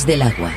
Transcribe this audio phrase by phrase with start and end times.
[0.00, 0.50] Del agua.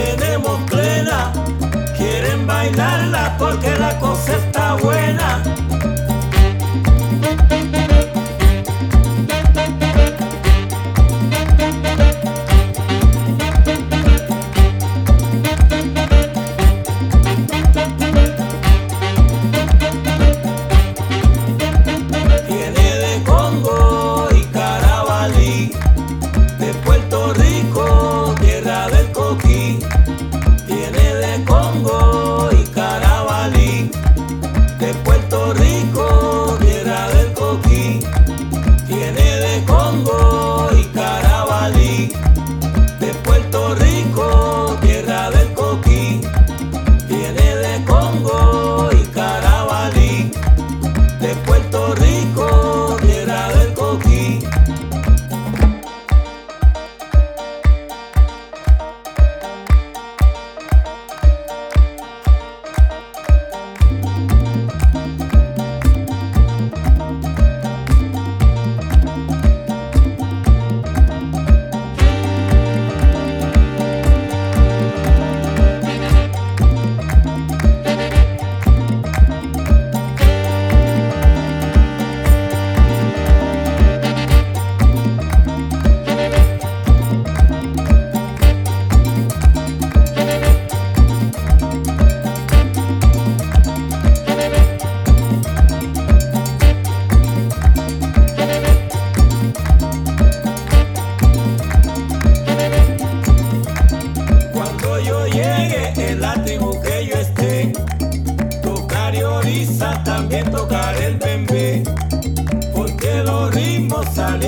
[0.00, 1.32] tenemos plena.
[1.96, 5.49] Quieren bailarla porque la cosa está buena.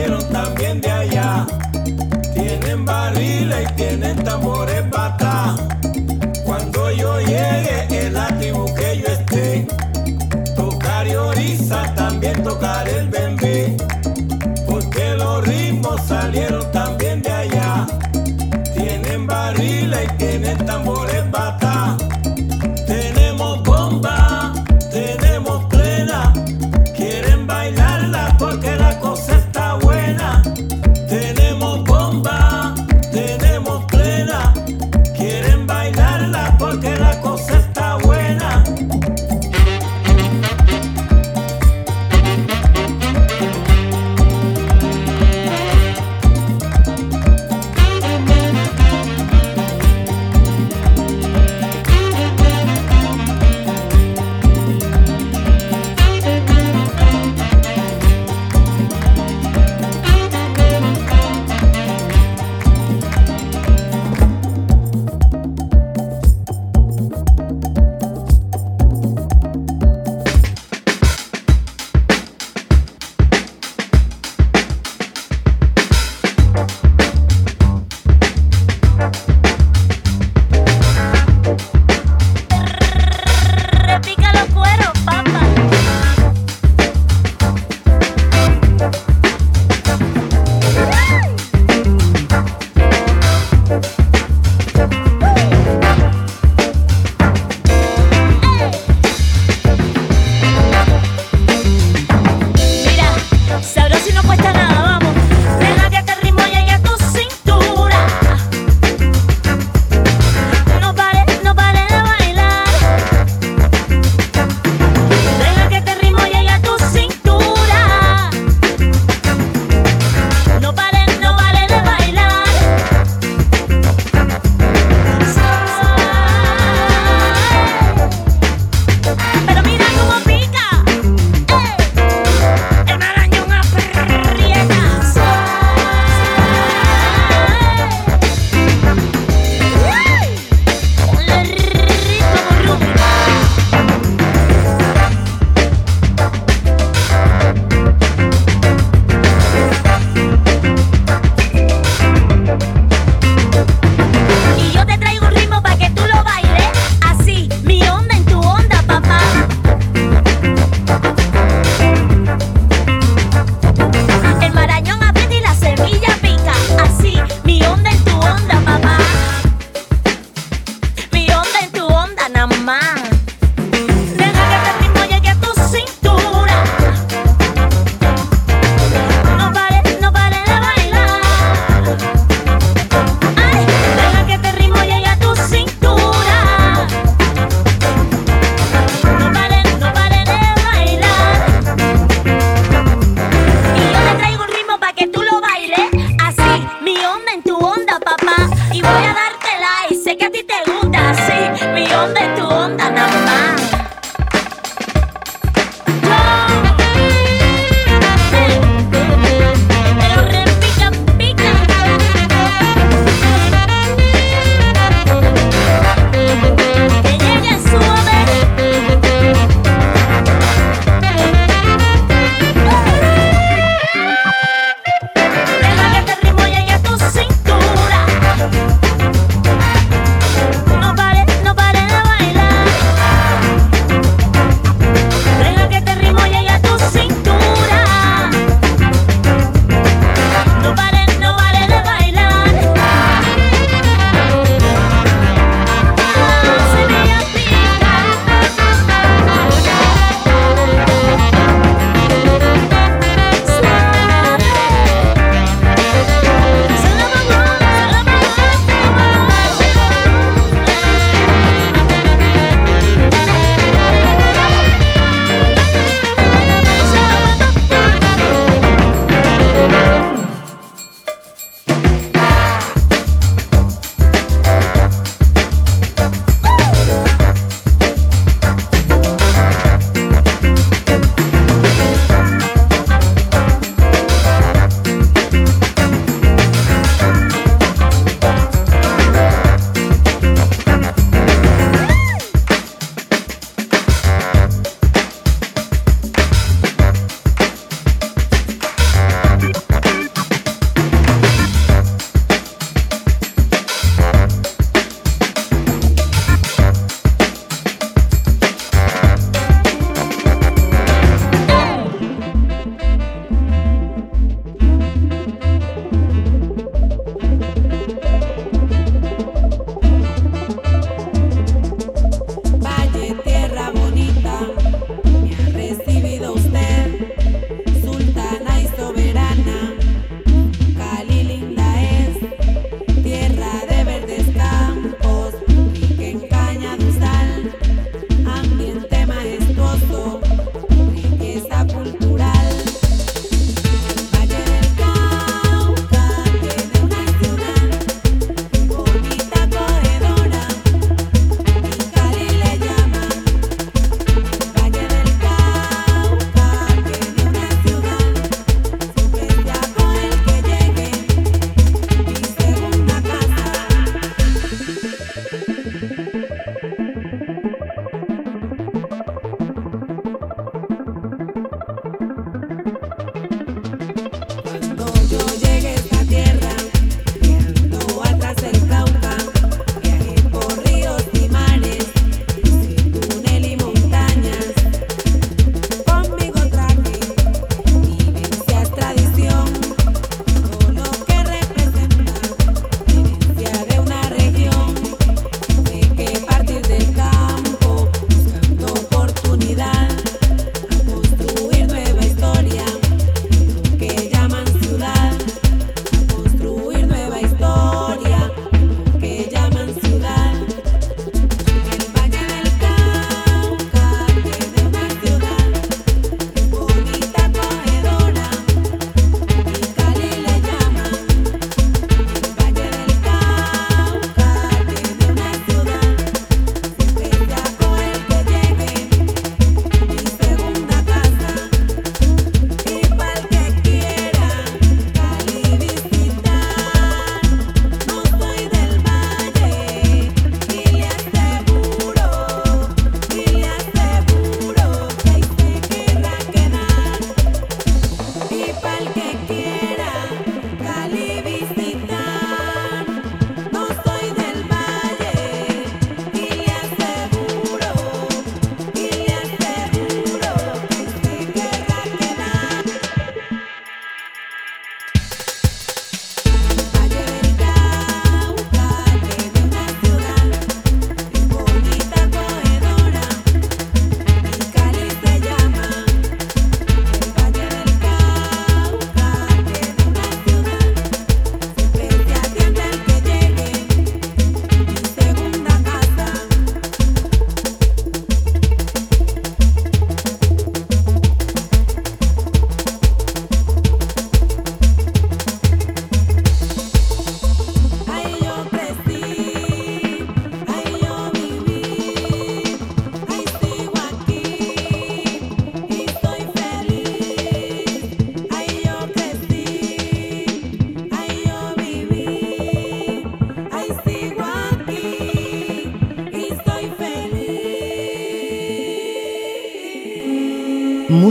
[0.03, 1.47] vinieron también de allá.
[2.35, 5.72] Tienen barriles y tienen tambores bata.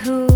[0.00, 0.29] Answers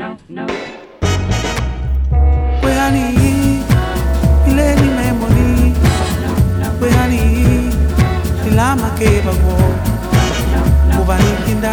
[0.00, 0.46] no, no.
[2.64, 3.04] Wehani,
[4.48, 5.74] ileni memoni.
[6.80, 7.20] Wehani,
[8.48, 9.56] ilama keba wo.
[10.96, 11.72] Kubani kinda,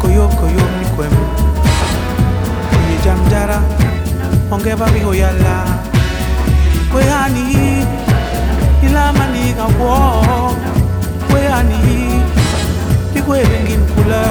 [0.00, 1.24] koyo koyo ni kwemu.
[2.70, 3.58] Kunye jamjara,
[4.50, 5.56] ongeba biho yala.
[6.94, 7.44] Wehani,
[8.86, 9.96] ilama niga wo.
[11.34, 12.20] Wehani,
[13.16, 14.22] ikwe bengin kula.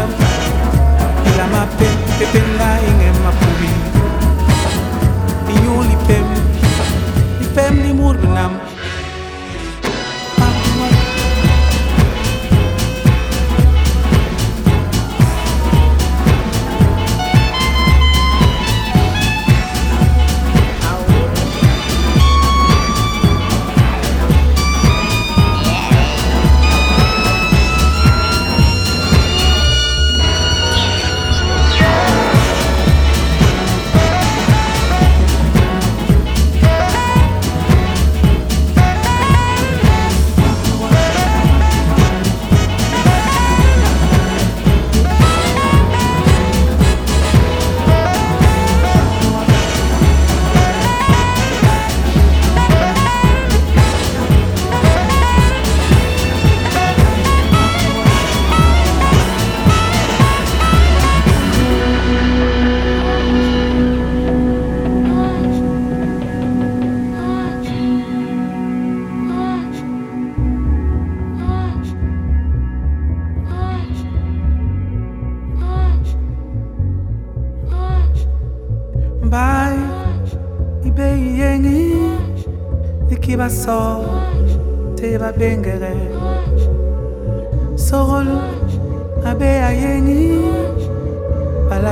[1.33, 3.73] Ilama pe epengayenge mapuli
[5.49, 6.27] inyuli pem
[7.41, 8.62] ipem limurunam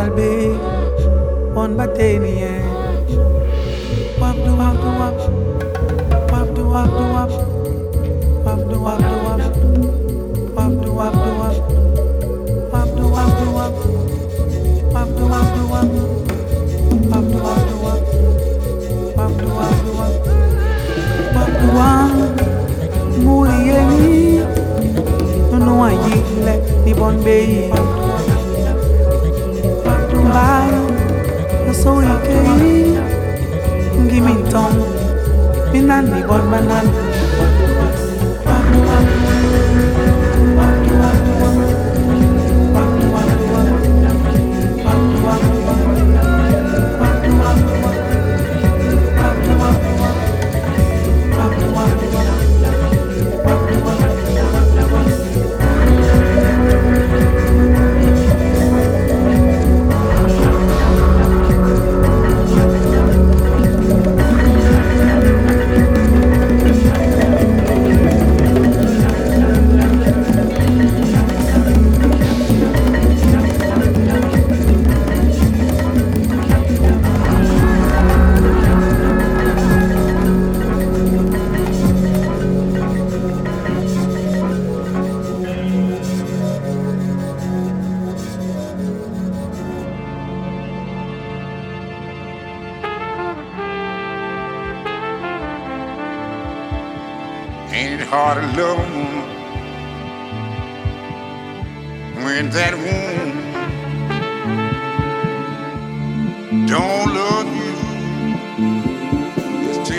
[0.02, 0.58] balalbe
[1.56, 2.54] on bateni ye
[4.20, 5.18] wap do wap do wap.
[6.32, 7.32] Wap do wap do wap.
[8.46, 9.42] Wap do wap do wap.
[10.56, 11.56] Wap do wap do wap.
[12.74, 13.74] Wap do wap do wap.
[14.94, 15.90] Wap do wap do wap.
[17.12, 18.02] Wap do wap do wap.
[19.18, 19.92] Wap do wap do
[21.78, 22.12] wap.
[23.22, 24.42] Murieni
[25.60, 28.01] No ayile ni bonbei Mbai
[31.82, 32.06] so we
[33.94, 35.02] can give me tongue.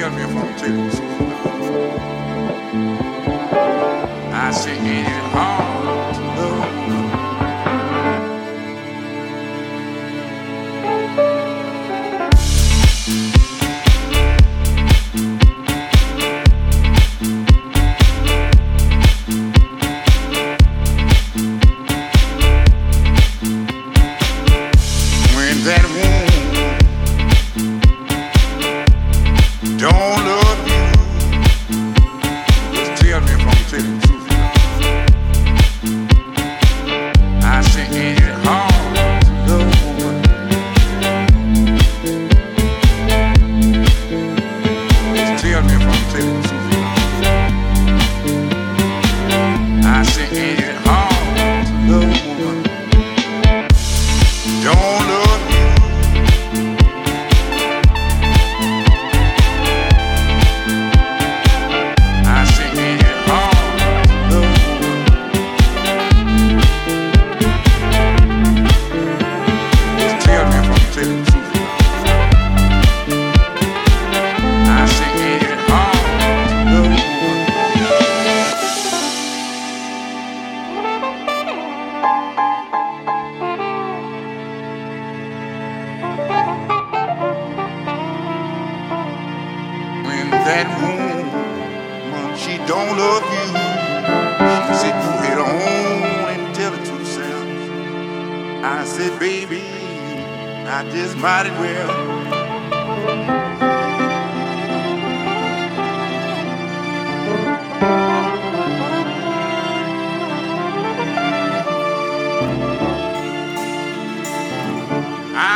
[0.03, 1.22] on me a I don't.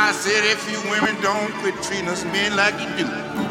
[0.07, 3.46] I said, if you women don't quit treating us men like you do,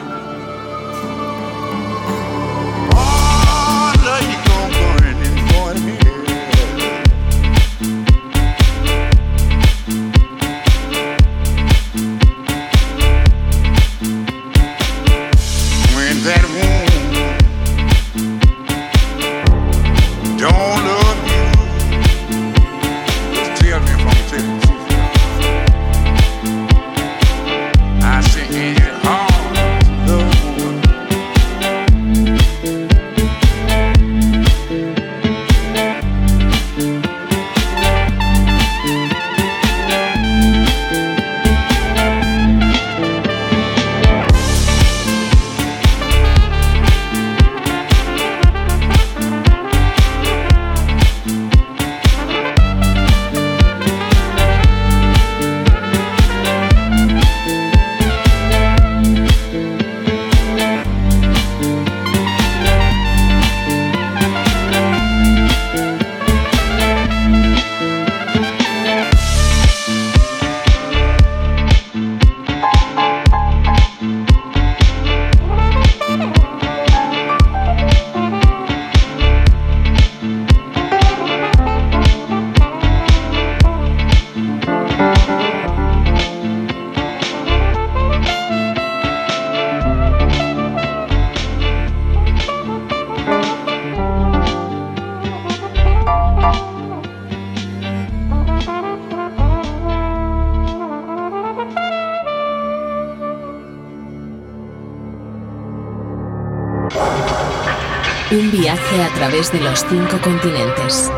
[109.29, 111.11] través de los cinco continentes.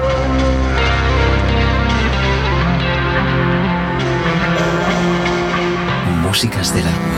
[6.22, 7.17] Músicas del alma.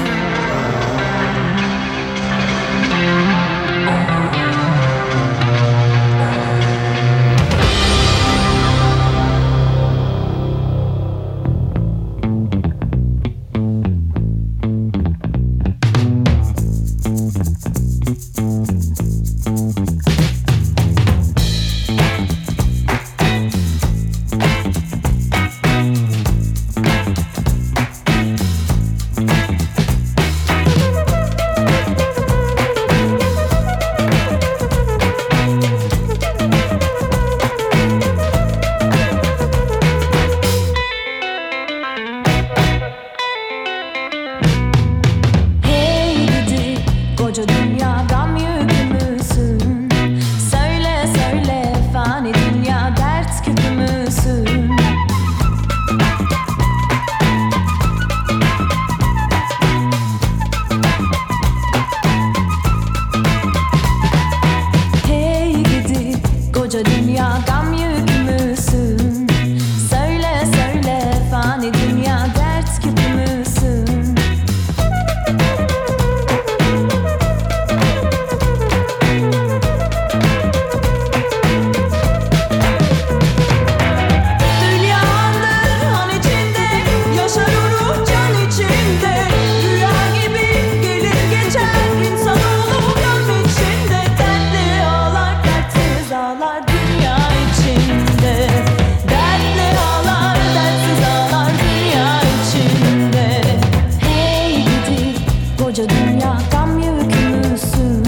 [105.70, 108.02] koca dünya gam yükümüsün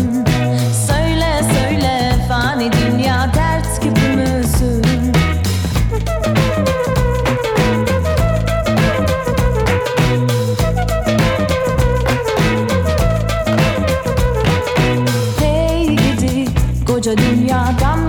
[0.86, 4.82] Söyle söyle fani dünya dert küpü müsün
[15.40, 16.44] Hey gidi
[16.86, 18.01] koca dünya gam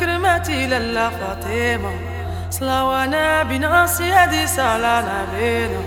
[0.00, 1.94] كرمتي لله فاطمة.
[2.50, 5.80] صلوانا بنا سيدي سالانا بينا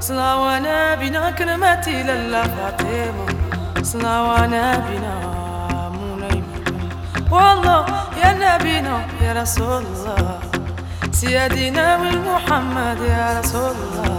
[0.00, 3.26] صلوانا بنا كرمتي لله فاطمة.
[3.82, 5.14] صلوانا بنا
[5.96, 6.42] مولاي
[7.30, 7.86] والله
[8.22, 10.38] يا نبينا يا رسول الله.
[11.12, 14.18] سيدنا محمد يا رسول الله.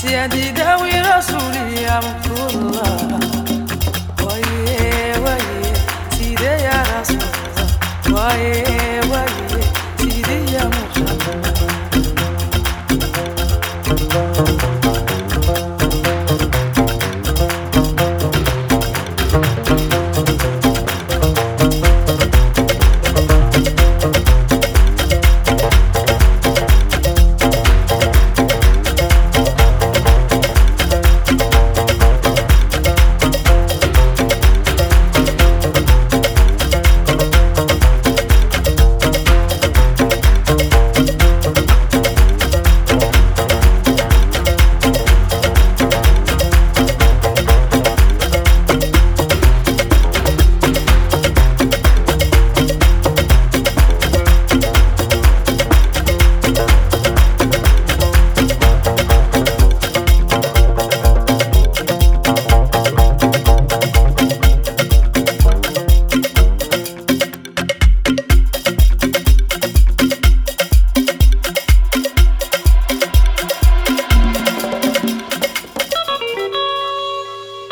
[0.00, 2.96] سيدي داوي رسولي يا مكتوب الله.
[4.26, 5.72] ويه ويه
[6.10, 7.51] سيدي يا رسول الله.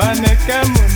[0.00, 0.89] Munanze,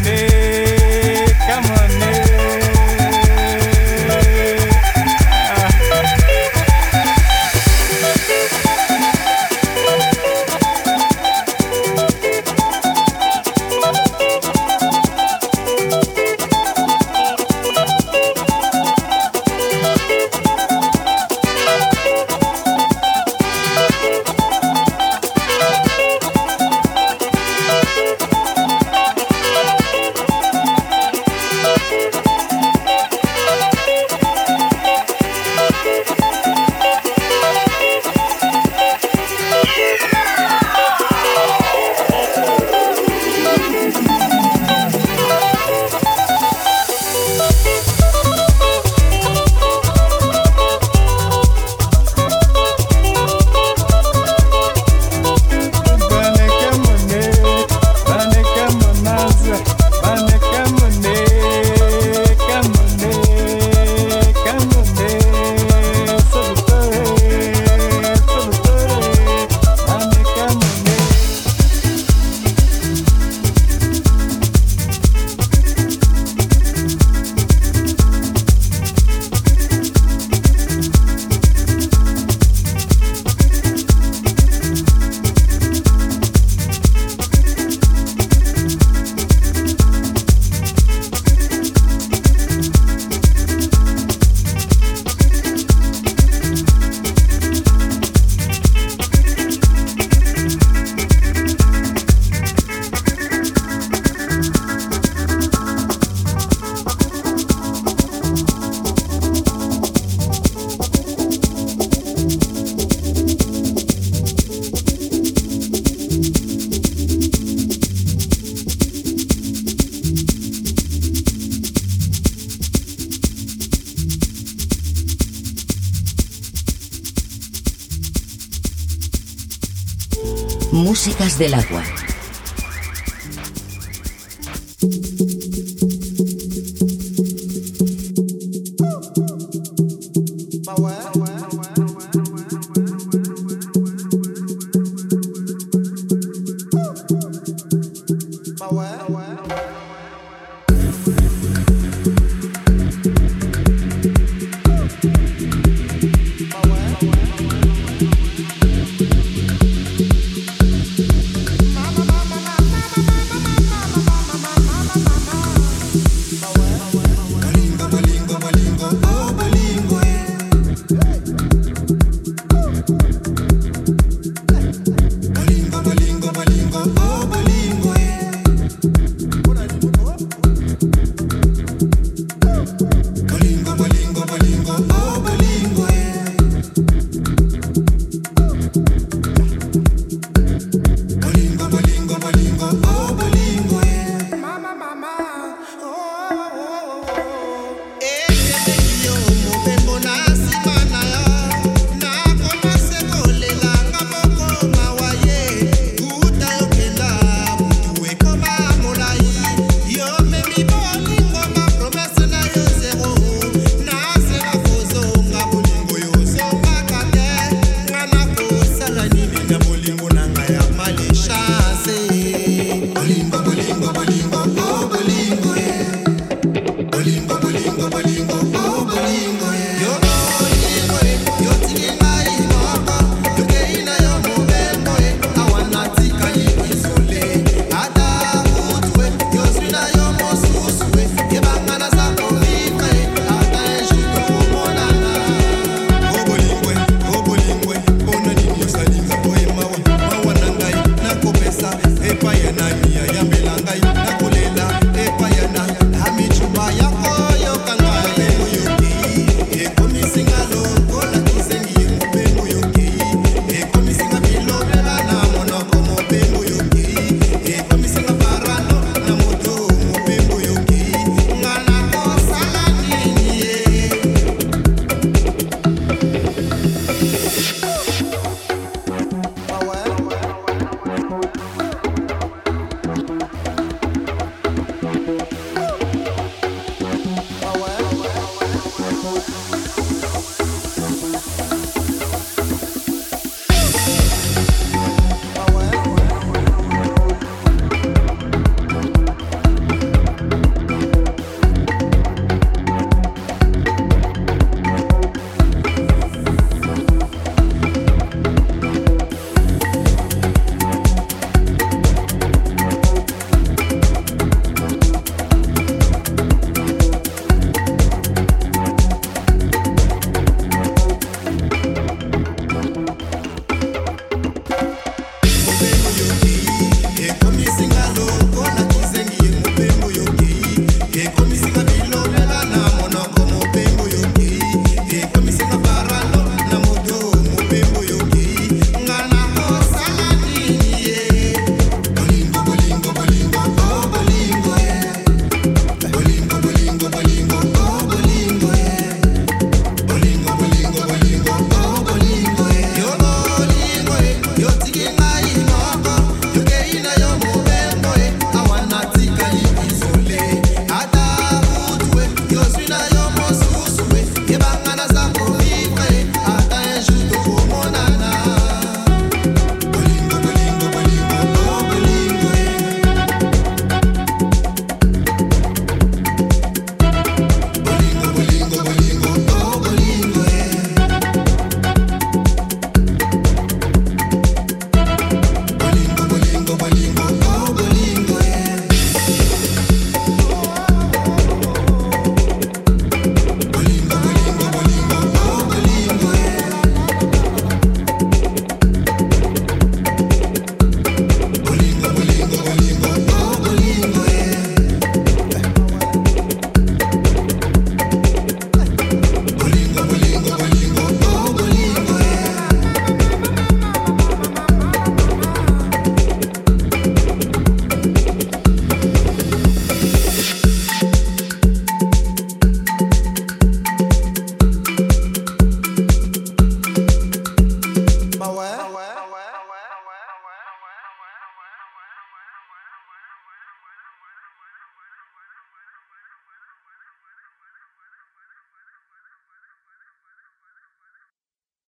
[131.24, 132.03] Del agua.